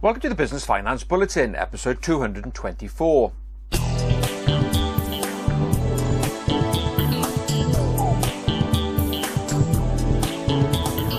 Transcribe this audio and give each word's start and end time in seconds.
Welcome 0.00 0.20
to 0.20 0.28
the 0.28 0.36
Business 0.36 0.64
Finance 0.64 1.02
Bulletin, 1.02 1.56
episode 1.56 2.00
224. 2.02 3.32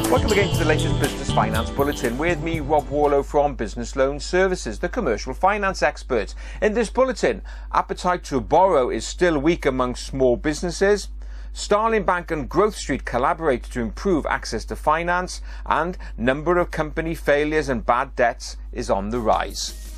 Welcome 0.10 0.32
again 0.32 0.50
to 0.54 0.60
the 0.60 0.66
latest 0.66 0.98
Business 1.02 1.30
Finance 1.32 1.70
Bulletin. 1.72 2.18
With 2.18 2.42
me, 2.42 2.62
Rob 2.62 2.88
Warlow 2.88 3.22
from 3.22 3.56
Business 3.56 3.98
Loan 3.98 4.18
Services, 4.18 4.80
the 4.80 4.88
commercial 4.88 5.34
finance 5.34 5.84
expert. 5.84 6.34
In 6.62 6.74
this 6.74 6.90
bulletin, 6.90 7.42
appetite 7.74 8.24
to 8.24 8.40
borrow 8.40 8.90
is 8.90 9.06
still 9.06 9.38
weak 9.40 9.66
among 9.66 9.96
small 9.96 10.38
businesses. 10.38 11.10
Starling 11.54 12.04
Bank 12.04 12.32
and 12.32 12.48
Growth 12.48 12.76
Street 12.76 13.06
collaborate 13.06 13.64
to 13.64 13.82
improve 13.82 14.26
access 14.26 14.66
to 14.66 14.76
finance, 14.76 15.42
and 15.66 15.98
number 16.18 16.58
of 16.58 16.72
company 16.72 17.16
failures 17.16 17.70
and 17.70 17.86
bad 17.86 18.16
debts 18.16 18.58
is 18.72 18.90
on 18.90 19.10
the 19.10 19.20
rise. 19.20 19.89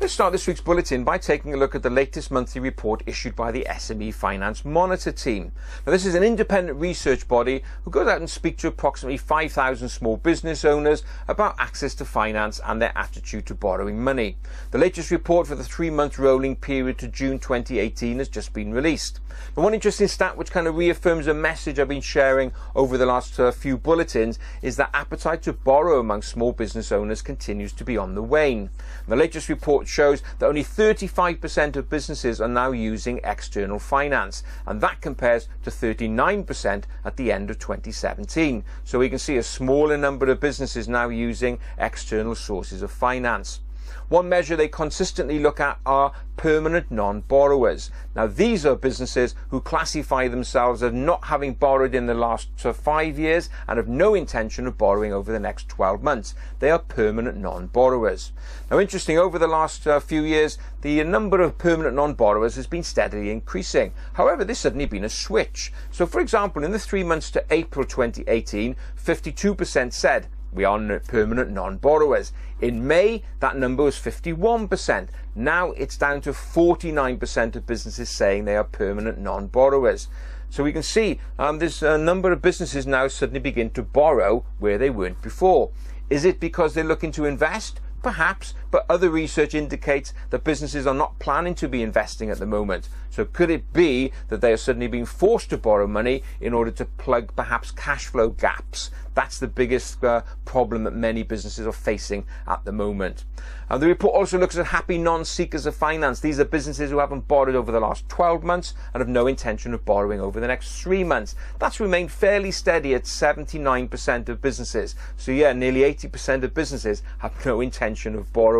Let's 0.00 0.14
start 0.14 0.32
this 0.32 0.46
week's 0.46 0.62
bulletin 0.62 1.04
by 1.04 1.18
taking 1.18 1.52
a 1.52 1.58
look 1.58 1.74
at 1.74 1.82
the 1.82 1.90
latest 1.90 2.30
monthly 2.30 2.58
report 2.58 3.02
issued 3.04 3.36
by 3.36 3.52
the 3.52 3.66
SME 3.68 4.14
Finance 4.14 4.64
Monitor 4.64 5.12
team. 5.12 5.52
Now, 5.84 5.92
this 5.92 6.06
is 6.06 6.14
an 6.14 6.22
independent 6.22 6.80
research 6.80 7.28
body 7.28 7.62
who 7.84 7.90
goes 7.90 8.08
out 8.08 8.16
and 8.16 8.30
speaks 8.30 8.62
to 8.62 8.68
approximately 8.68 9.18
5,000 9.18 9.90
small 9.90 10.16
business 10.16 10.64
owners 10.64 11.04
about 11.28 11.54
access 11.58 11.94
to 11.96 12.06
finance 12.06 12.62
and 12.64 12.80
their 12.80 12.96
attitude 12.96 13.44
to 13.44 13.54
borrowing 13.54 14.02
money. 14.02 14.38
The 14.70 14.78
latest 14.78 15.10
report 15.10 15.46
for 15.46 15.54
the 15.54 15.62
three-month 15.62 16.18
rolling 16.18 16.56
period 16.56 16.96
to 17.00 17.08
June 17.08 17.38
2018 17.38 18.20
has 18.20 18.28
just 18.30 18.54
been 18.54 18.72
released. 18.72 19.20
The 19.54 19.60
one 19.60 19.74
interesting 19.74 20.08
stat 20.08 20.34
which 20.34 20.50
kind 20.50 20.66
of 20.66 20.76
reaffirms 20.76 21.26
a 21.26 21.34
message 21.34 21.78
I've 21.78 21.88
been 21.88 22.00
sharing 22.00 22.52
over 22.74 22.96
the 22.96 23.06
last 23.06 23.38
uh, 23.38 23.52
few 23.52 23.76
bulletins 23.76 24.38
is 24.62 24.76
that 24.76 24.90
appetite 24.94 25.42
to 25.42 25.52
borrow 25.52 26.00
among 26.00 26.22
small 26.22 26.52
business 26.52 26.90
owners 26.90 27.20
continues 27.20 27.74
to 27.74 27.84
be 27.84 27.98
on 27.98 28.14
the 28.14 28.22
wane. 28.22 28.70
The 29.06 29.16
latest 29.16 29.50
report 29.50 29.88
shows 29.90 30.22
that 30.38 30.46
only 30.46 30.64
35% 30.64 31.76
of 31.76 31.90
businesses 31.90 32.40
are 32.40 32.48
now 32.48 32.70
using 32.70 33.20
external 33.24 33.78
finance, 33.78 34.42
and 34.66 34.80
that 34.80 35.00
compares 35.00 35.48
to 35.64 35.70
39% 35.70 36.84
at 37.04 37.16
the 37.16 37.32
end 37.32 37.50
of 37.50 37.58
2017. 37.58 38.64
So 38.84 38.98
we 38.98 39.08
can 39.08 39.18
see 39.18 39.36
a 39.36 39.42
smaller 39.42 39.96
number 39.96 40.30
of 40.30 40.40
businesses 40.40 40.88
now 40.88 41.08
using 41.08 41.58
external 41.78 42.34
sources 42.34 42.82
of 42.82 42.90
finance. 42.90 43.60
One 44.08 44.28
measure 44.28 44.56
they 44.56 44.66
consistently 44.68 45.38
look 45.38 45.60
at 45.60 45.78
are 45.86 46.12
permanent 46.36 46.90
non-borrowers. 46.90 47.90
Now 48.16 48.26
these 48.26 48.64
are 48.64 48.74
businesses 48.74 49.34
who 49.50 49.60
classify 49.60 50.26
themselves 50.26 50.82
as 50.82 50.92
not 50.92 51.24
having 51.24 51.54
borrowed 51.54 51.94
in 51.94 52.06
the 52.06 52.14
last 52.14 52.48
five 52.56 53.18
years 53.18 53.50
and 53.68 53.76
have 53.76 53.88
no 53.88 54.14
intention 54.14 54.66
of 54.66 54.78
borrowing 54.78 55.12
over 55.12 55.30
the 55.30 55.38
next 55.38 55.68
12 55.68 56.02
months. 56.02 56.34
They 56.58 56.70
are 56.70 56.78
permanent 56.78 57.36
non-borrowers. 57.36 58.32
Now 58.70 58.80
interesting, 58.80 59.18
over 59.18 59.38
the 59.38 59.46
last 59.46 59.86
uh, 59.86 60.00
few 60.00 60.22
years, 60.22 60.58
the 60.80 61.04
number 61.04 61.40
of 61.40 61.58
permanent 61.58 61.94
non-borrowers 61.94 62.56
has 62.56 62.66
been 62.66 62.82
steadily 62.82 63.30
increasing. 63.30 63.92
However, 64.14 64.44
there's 64.44 64.58
suddenly 64.58 64.86
been 64.86 65.04
a 65.04 65.10
switch. 65.10 65.72
So 65.90 66.06
for 66.06 66.20
example, 66.20 66.64
in 66.64 66.72
the 66.72 66.78
three 66.78 67.04
months 67.04 67.30
to 67.32 67.44
April 67.50 67.84
2018, 67.84 68.76
52% 68.96 69.92
said 69.92 70.26
we 70.52 70.64
are 70.64 70.78
permanent 71.00 71.50
non-borrowers. 71.50 72.32
In 72.60 72.86
May, 72.86 73.22
that 73.40 73.56
number 73.56 73.84
was 73.84 73.96
51%. 73.96 75.08
Now 75.34 75.72
it's 75.72 75.96
down 75.96 76.20
to 76.22 76.30
49% 76.32 77.56
of 77.56 77.66
businesses 77.66 78.10
saying 78.10 78.44
they 78.44 78.56
are 78.56 78.64
permanent 78.64 79.18
non-borrowers. 79.18 80.08
So 80.50 80.64
we 80.64 80.72
can 80.72 80.82
see 80.82 81.20
um, 81.38 81.58
there's 81.60 81.82
a 81.82 81.96
number 81.96 82.32
of 82.32 82.42
businesses 82.42 82.86
now 82.86 83.06
suddenly 83.06 83.40
begin 83.40 83.70
to 83.70 83.82
borrow 83.82 84.44
where 84.58 84.78
they 84.78 84.90
weren't 84.90 85.22
before. 85.22 85.70
Is 86.10 86.24
it 86.24 86.40
because 86.40 86.74
they're 86.74 86.82
looking 86.82 87.12
to 87.12 87.24
invest? 87.24 87.80
Perhaps, 88.02 88.54
but 88.70 88.86
other 88.88 89.10
research 89.10 89.54
indicates 89.54 90.12
that 90.30 90.44
businesses 90.44 90.86
are 90.86 90.94
not 90.94 91.18
planning 91.18 91.54
to 91.56 91.68
be 91.68 91.82
investing 91.82 92.30
at 92.30 92.38
the 92.38 92.46
moment. 92.46 92.88
So 93.10 93.24
could 93.24 93.50
it 93.50 93.72
be 93.72 94.12
that 94.28 94.40
they 94.40 94.52
are 94.52 94.56
suddenly 94.56 94.86
being 94.86 95.04
forced 95.04 95.50
to 95.50 95.58
borrow 95.58 95.86
money 95.86 96.22
in 96.40 96.54
order 96.54 96.70
to 96.70 96.84
plug 96.84 97.34
perhaps 97.34 97.70
cash 97.70 98.06
flow 98.06 98.30
gaps? 98.30 98.90
That's 99.14 99.38
the 99.38 99.48
biggest 99.48 100.04
uh, 100.04 100.22
problem 100.44 100.84
that 100.84 100.94
many 100.94 101.22
businesses 101.24 101.66
are 101.66 101.72
facing 101.72 102.24
at 102.46 102.64
the 102.64 102.72
moment. 102.72 103.24
The 103.68 103.86
report 103.86 104.14
also 104.14 104.38
looks 104.38 104.56
at 104.56 104.66
happy 104.66 104.98
non-seekers 104.98 105.64
of 105.64 105.76
finance. 105.76 106.18
These 106.20 106.40
are 106.40 106.44
businesses 106.44 106.90
who 106.90 106.98
haven't 106.98 107.28
borrowed 107.28 107.54
over 107.54 107.70
the 107.70 107.78
last 107.78 108.08
12 108.08 108.42
months 108.42 108.74
and 108.92 109.00
have 109.00 109.08
no 109.08 109.28
intention 109.28 109.72
of 109.74 109.84
borrowing 109.84 110.20
over 110.20 110.40
the 110.40 110.48
next 110.48 110.80
three 110.82 111.04
months. 111.04 111.36
That's 111.60 111.78
remained 111.78 112.10
fairly 112.10 112.50
steady 112.50 112.94
at 112.94 113.04
79% 113.04 114.28
of 114.28 114.42
businesses. 114.42 114.96
So 115.16 115.30
yeah, 115.30 115.52
nearly 115.52 115.80
80% 115.80 116.42
of 116.42 116.52
businesses 116.52 117.02
have 117.18 117.46
no 117.46 117.60
intention 117.60 118.16
of 118.16 118.32
borrowing. 118.32 118.59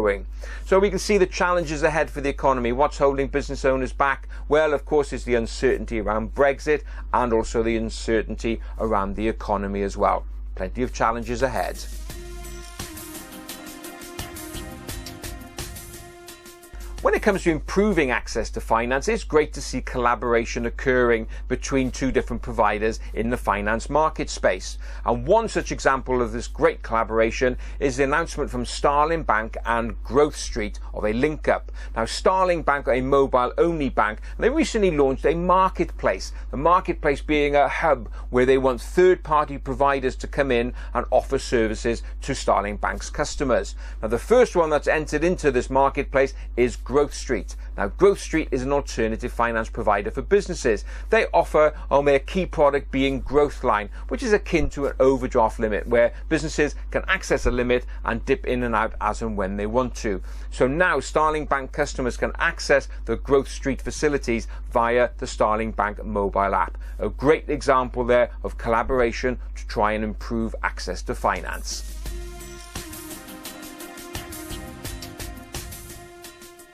So 0.65 0.79
we 0.79 0.91
can 0.91 0.99
see 0.99 1.19
the 1.19 1.27
challenges 1.27 1.83
ahead 1.83 2.11
for 2.11 2.21
the 2.21 2.29
economy. 2.29 2.73
What's 2.73 2.99
holding 2.99 3.29
business 3.29 3.65
owners 3.65 3.93
back? 3.93 4.29
Well, 4.49 4.73
of 4.73 4.85
course, 4.85 5.13
is 5.13 5.25
the 5.25 5.35
uncertainty 5.35 6.01
around 6.01 6.35
Brexit 6.35 6.83
and 7.13 7.33
also 7.33 7.63
the 7.63 7.77
uncertainty 7.77 8.61
around 8.79 9.17
the 9.17 9.29
economy 9.29 9.83
as 9.83 9.97
well. 9.97 10.25
Plenty 10.55 10.83
of 10.83 10.93
challenges 10.93 11.43
ahead. 11.43 11.79
When 17.03 17.15
it 17.15 17.23
comes 17.23 17.45
to 17.45 17.51
improving 17.51 18.11
access 18.11 18.51
to 18.51 18.61
finance, 18.61 19.09
it's 19.09 19.25
great 19.25 19.55
to 19.55 19.63
see 19.63 19.81
collaboration 19.81 20.67
occurring 20.67 21.29
between 21.49 21.91
two 21.91 22.13
different 22.13 22.43
providers 22.43 23.01
in 23.15 23.31
the 23.31 23.39
finance 23.39 23.89
market 23.89 24.29
space. 24.29 24.77
And 25.07 25.27
one 25.27 25.49
such 25.49 25.73
example 25.73 26.21
of 26.21 26.33
this 26.33 26.47
great 26.47 26.83
collaboration 26.83 27.57
is 27.79 27.97
the 27.97 28.05
announcement 28.05 28.51
from 28.51 28.67
Starling 28.67 29.23
Bank 29.23 29.57
and 29.65 29.97
Growth 30.05 30.37
Street 30.37 30.79
of 30.93 31.07
a 31.07 31.15
link 31.15 31.49
up. 31.49 31.73
Now, 31.97 32.05
Starling 32.05 32.61
Bank 32.61 32.87
are 32.87 32.93
a 32.93 33.01
mobile 33.01 33.55
only 33.57 33.89
bank, 33.89 34.21
and 34.37 34.45
they 34.45 34.51
recently 34.51 34.91
launched 34.91 35.25
a 35.25 35.35
marketplace. 35.35 36.35
The 36.51 36.59
marketplace 36.59 37.23
being 37.23 37.57
a 37.57 37.67
hub 37.67 38.11
where 38.29 38.45
they 38.45 38.59
want 38.59 38.83
third 38.83 39.25
party 39.25 39.57
providers 39.57 40.17
to 40.17 40.27
come 40.27 40.51
in 40.51 40.75
and 40.93 41.07
offer 41.11 41.39
services 41.39 42.03
to 42.21 42.35
Starling 42.35 42.77
Bank's 42.77 43.09
customers. 43.09 43.75
Now, 44.03 44.09
the 44.09 44.19
first 44.19 44.55
one 44.55 44.69
that's 44.69 44.87
entered 44.87 45.25
into 45.25 45.51
this 45.51 45.71
marketplace 45.71 46.35
is 46.59 46.77
Growth 46.91 47.15
Street. 47.15 47.55
Now, 47.77 47.87
Growth 47.87 48.19
Street 48.19 48.49
is 48.51 48.63
an 48.63 48.73
alternative 48.73 49.33
finance 49.33 49.69
provider 49.69 50.11
for 50.11 50.23
businesses. 50.23 50.85
They 51.11 51.27
offer 51.33 51.73
um, 51.89 51.99
on 52.01 52.05
their 52.05 52.19
key 52.19 52.47
product 52.47 52.91
being 52.91 53.21
Growth 53.21 53.63
Line, 53.63 53.91
which 54.09 54.25
is 54.25 54.33
akin 54.33 54.69
to 54.71 54.87
an 54.87 54.95
overdraft 54.99 55.61
limit 55.61 55.87
where 55.87 56.13
businesses 56.29 56.75
can 56.91 57.05
access 57.07 57.47
a 57.47 57.51
limit 57.53 57.87
and 58.05 58.25
dip 58.25 58.45
in 58.45 58.65
and 58.65 58.75
out 58.75 58.95
as 59.01 59.23
and 59.23 59.37
when 59.37 59.57
they 59.57 59.67
want 59.67 59.95
to. 59.97 60.21
So 60.51 60.67
now 60.67 60.99
Starling 60.99 61.47
Bank 61.47 61.71
customers 61.71 62.17
can 62.17 62.33
access 62.41 62.89
the 63.05 63.19
Growth 63.19 63.49
Street 63.49 63.81
facilities 63.81 64.49
via 64.73 65.11
the 65.19 65.29
Starling 65.29 65.71
Bank 65.71 66.05
mobile 66.05 66.57
app. 66.57 66.77
A 66.99 67.09
great 67.09 67.49
example 67.49 68.03
there 68.03 68.31
of 68.43 68.59
collaboration 68.59 69.39
to 69.55 69.65
try 69.69 69.93
and 69.93 70.03
improve 70.03 70.57
access 70.65 71.03
to 71.03 71.15
finance. 71.15 71.85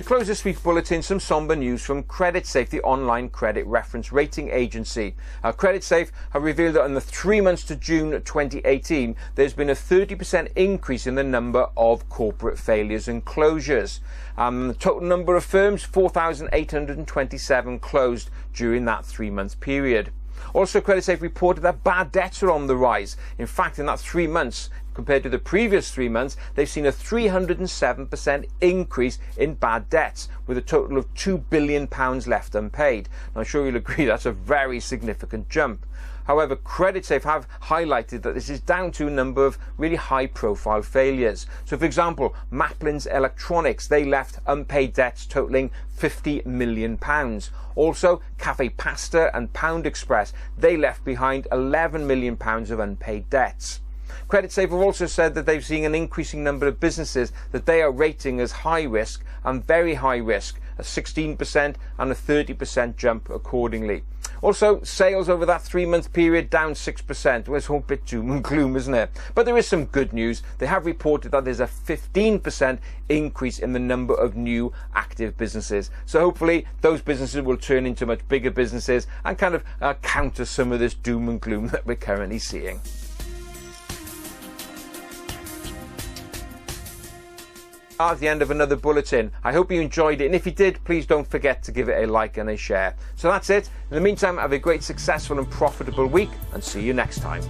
Close 0.06 0.28
this 0.28 0.44
week's 0.44 0.60
bulletin, 0.60 1.02
some 1.02 1.18
somber 1.18 1.56
news 1.56 1.82
from 1.82 2.00
CreditSafe, 2.04 2.68
the 2.68 2.80
online 2.82 3.28
credit 3.28 3.66
reference 3.66 4.12
rating 4.12 4.48
agency. 4.50 5.16
Uh, 5.42 5.50
CreditSafe 5.50 6.12
have 6.30 6.44
revealed 6.44 6.76
that 6.76 6.84
in 6.84 6.94
the 6.94 7.00
three 7.00 7.40
months 7.40 7.64
to 7.64 7.74
June 7.74 8.12
2018, 8.12 9.16
there's 9.34 9.52
been 9.52 9.68
a 9.68 9.74
30% 9.74 10.52
increase 10.54 11.08
in 11.08 11.16
the 11.16 11.24
number 11.24 11.66
of 11.76 12.08
corporate 12.08 12.56
failures 12.56 13.08
and 13.08 13.24
closures. 13.24 13.98
Um, 14.38 14.68
the 14.68 14.74
total 14.74 15.00
number 15.00 15.34
of 15.34 15.44
firms, 15.44 15.82
4,827 15.82 17.80
closed 17.80 18.30
during 18.54 18.84
that 18.84 19.04
three 19.04 19.30
month 19.30 19.58
period. 19.58 20.12
Also, 20.54 20.80
CreditSafe 20.80 21.20
reported 21.20 21.62
that 21.62 21.82
bad 21.82 22.12
debts 22.12 22.44
are 22.44 22.52
on 22.52 22.68
the 22.68 22.76
rise. 22.76 23.16
In 23.38 23.46
fact, 23.46 23.80
in 23.80 23.86
that 23.86 23.98
three 23.98 24.28
months, 24.28 24.70
compared 24.96 25.22
to 25.22 25.28
the 25.28 25.38
previous 25.38 25.90
three 25.90 26.08
months, 26.08 26.38
they've 26.54 26.70
seen 26.70 26.86
a 26.86 26.90
307% 26.90 28.48
increase 28.62 29.18
in 29.36 29.52
bad 29.52 29.90
debts, 29.90 30.30
with 30.46 30.56
a 30.56 30.62
total 30.62 30.96
of 30.96 31.12
£2 31.12 31.44
billion 31.50 31.86
left 32.26 32.54
unpaid. 32.54 33.10
I'm 33.34 33.44
sure 33.44 33.66
you'll 33.66 33.76
agree 33.76 34.04
that's 34.06 34.24
a 34.24 34.32
very 34.32 34.80
significant 34.80 35.50
jump. 35.50 35.84
However, 36.24 36.56
CreditSafe 36.56 37.24
have 37.24 37.46
highlighted 37.64 38.22
that 38.22 38.32
this 38.32 38.48
is 38.48 38.60
down 38.60 38.90
to 38.92 39.06
a 39.06 39.10
number 39.10 39.44
of 39.44 39.58
really 39.76 39.96
high 39.96 40.26
profile 40.28 40.80
failures. 40.80 41.46
So, 41.66 41.76
for 41.76 41.84
example, 41.84 42.34
Maplins 42.50 43.06
Electronics, 43.06 43.86
they 43.86 44.06
left 44.06 44.38
unpaid 44.46 44.94
debts 44.94 45.26
totaling 45.26 45.70
£50 45.98 46.46
million. 46.46 46.98
Also, 47.74 48.22
Cafe 48.38 48.70
Pasta 48.70 49.30
and 49.36 49.52
Pound 49.52 49.86
Express, 49.86 50.32
they 50.56 50.78
left 50.78 51.04
behind 51.04 51.46
£11 51.52 52.06
million 52.06 52.38
of 52.40 52.80
unpaid 52.80 53.28
debts. 53.28 53.82
CreditSafe 54.28 54.66
Saver 54.66 54.82
also 54.82 55.06
said 55.06 55.34
that 55.34 55.46
they've 55.46 55.64
seen 55.64 55.84
an 55.84 55.94
increasing 55.94 56.42
number 56.42 56.66
of 56.66 56.80
businesses 56.80 57.32
that 57.52 57.66
they 57.66 57.82
are 57.82 57.90
rating 57.90 58.40
as 58.40 58.50
high 58.50 58.82
risk 58.82 59.24
and 59.44 59.64
very 59.64 59.94
high 59.94 60.16
risk, 60.16 60.60
a 60.78 60.82
16% 60.82 61.76
and 61.98 62.10
a 62.10 62.14
30% 62.14 62.96
jump 62.96 63.30
accordingly. 63.30 64.02
Also, 64.42 64.82
sales 64.82 65.28
over 65.28 65.46
that 65.46 65.62
three 65.62 65.86
month 65.86 66.12
period 66.12 66.50
down 66.50 66.72
6%. 66.72 67.48
Well, 67.48 67.56
it's 67.56 67.70
all 67.70 67.78
a 67.78 67.80
bit 67.80 68.04
doom 68.04 68.30
and 68.30 68.44
gloom, 68.44 68.76
isn't 68.76 68.94
it? 68.94 69.10
But 69.34 69.46
there 69.46 69.56
is 69.56 69.66
some 69.66 69.86
good 69.86 70.12
news. 70.12 70.42
They 70.58 70.66
have 70.66 70.84
reported 70.84 71.32
that 71.32 71.44
there's 71.44 71.60
a 71.60 71.66
15% 71.66 72.78
increase 73.08 73.58
in 73.58 73.72
the 73.72 73.78
number 73.78 74.14
of 74.14 74.36
new 74.36 74.72
active 74.94 75.36
businesses. 75.36 75.90
So 76.04 76.20
hopefully 76.20 76.66
those 76.80 77.00
businesses 77.02 77.42
will 77.42 77.56
turn 77.56 77.86
into 77.86 78.06
much 78.06 78.26
bigger 78.28 78.50
businesses 78.50 79.06
and 79.24 79.38
kind 79.38 79.54
of 79.54 79.64
uh, 79.80 79.94
counter 79.94 80.44
some 80.44 80.72
of 80.72 80.80
this 80.80 80.94
doom 80.94 81.28
and 81.28 81.40
gloom 81.40 81.68
that 81.68 81.86
we're 81.86 81.96
currently 81.96 82.38
seeing. 82.38 82.80
At 87.98 88.18
the 88.18 88.28
end 88.28 88.42
of 88.42 88.50
another 88.50 88.76
bulletin. 88.76 89.32
I 89.44 89.52
hope 89.52 89.70
you 89.70 89.80
enjoyed 89.80 90.20
it, 90.20 90.26
and 90.26 90.34
if 90.34 90.46
you 90.46 90.52
did, 90.52 90.82
please 90.84 91.06
don't 91.06 91.26
forget 91.26 91.62
to 91.64 91.72
give 91.72 91.88
it 91.88 92.04
a 92.04 92.10
like 92.10 92.36
and 92.36 92.50
a 92.50 92.56
share. 92.56 92.94
So 93.16 93.30
that's 93.30 93.50
it. 93.50 93.70
In 93.90 93.94
the 93.94 94.00
meantime, 94.00 94.38
have 94.38 94.52
a 94.52 94.58
great, 94.58 94.82
successful, 94.82 95.38
and 95.38 95.50
profitable 95.50 96.06
week, 96.06 96.30
and 96.52 96.62
see 96.62 96.82
you 96.82 96.92
next 96.92 97.20
time. 97.20 97.42